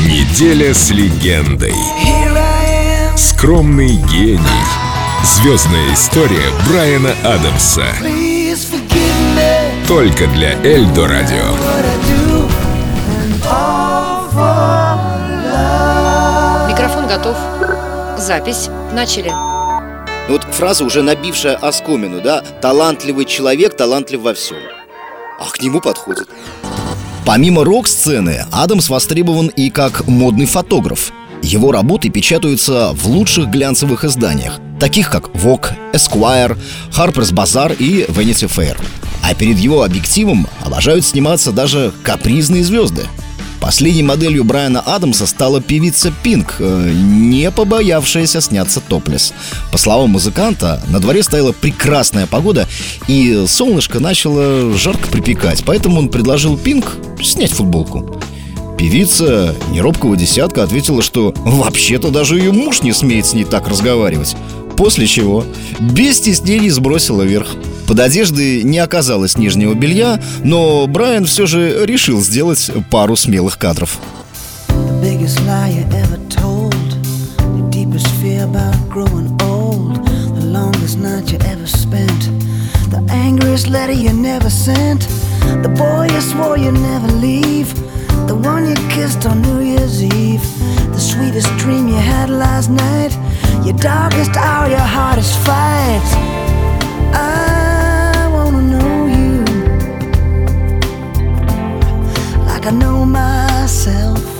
[0.00, 1.72] Неделя с легендой.
[3.16, 4.40] Скромный гений.
[5.24, 7.86] Звездная история Брайана Адамса.
[9.88, 11.54] Только для Эльдо Радио.
[16.68, 17.36] Микрофон готов.
[18.18, 18.68] Запись.
[18.92, 19.30] Начали.
[20.28, 22.42] Ну вот фраза, уже набившая оскомину, да?
[22.60, 24.58] Талантливый человек, талантлив во всем.
[25.40, 26.28] А к нему подходит.
[27.26, 31.12] Помимо рок-сцены, Адамс востребован и как модный фотограф.
[31.42, 36.56] Его работы печатаются в лучших глянцевых изданиях, таких как Vogue, Esquire,
[36.92, 38.78] Harper's Bazaar и Vanity Fair.
[39.24, 43.02] А перед его объективом обожают сниматься даже капризные звезды–
[43.66, 49.34] Последней моделью Брайана Адамса стала певица Пинк, э, не побоявшаяся сняться топлес.
[49.72, 52.68] По словам музыканта, на дворе стояла прекрасная погода,
[53.08, 58.20] и солнышко начало жарко припекать, поэтому он предложил Пинк снять футболку.
[58.78, 64.36] Певица неробкого десятка ответила, что вообще-то даже ее муж не смеет с ней так разговаривать.
[64.76, 65.44] После чего
[65.80, 67.48] без стеснений сбросила вверх.
[67.86, 73.98] Под одеждой не оказалось нижнего белья, но Брайан все же решил сделать пару смелых кадров.
[85.46, 87.72] The you boy you swore you'd never leave
[88.26, 90.55] The one you kissed on New Year's Eve
[90.96, 93.12] The sweetest dream you had last night.
[93.62, 96.00] Your darkest hour, your hardest fight.
[97.12, 99.44] I wanna know you.
[102.46, 104.35] Like I know myself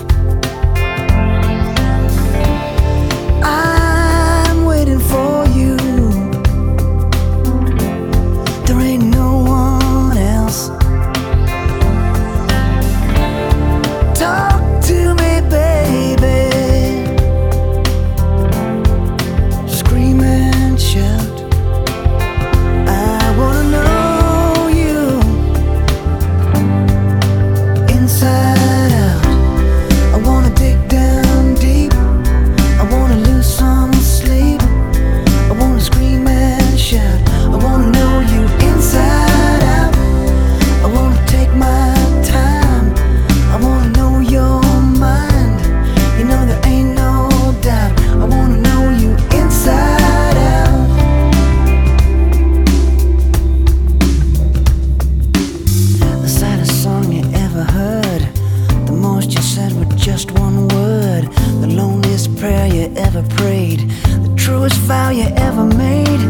[62.46, 63.80] prayer you ever prayed,
[64.24, 66.22] the truest vow you ever made.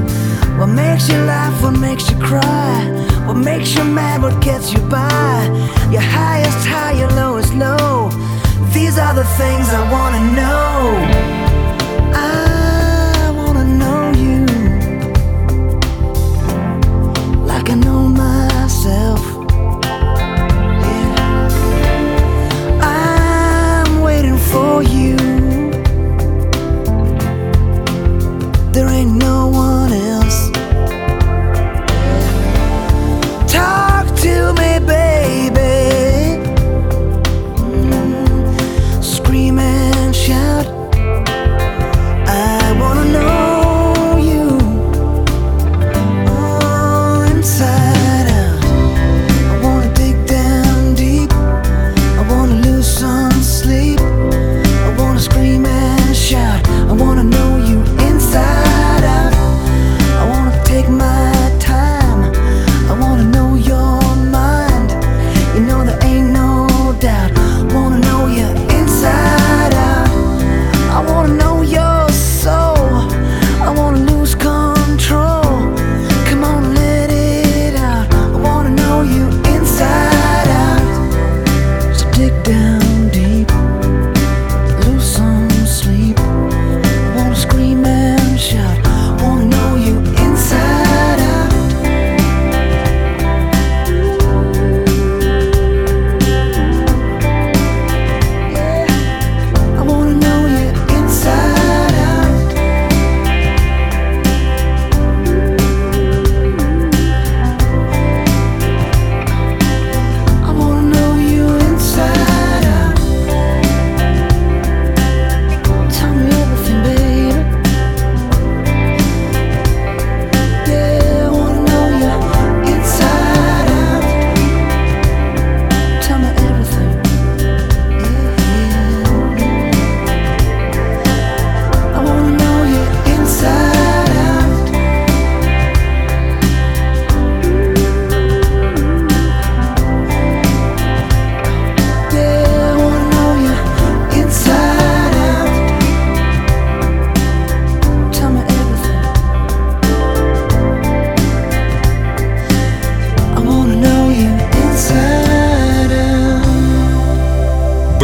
[0.59, 1.55] What makes you laugh?
[1.63, 2.75] What makes you cry?
[3.27, 4.23] What makes you mad?
[4.23, 5.39] What gets you by?
[5.93, 8.09] Your highest high, your lowest low.
[8.73, 10.06] These are the things I want.
[28.77, 29.26] There ain't no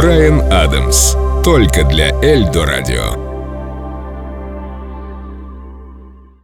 [0.03, 1.15] Брайан Адамс.
[1.45, 3.22] Только для Эльдо Радио.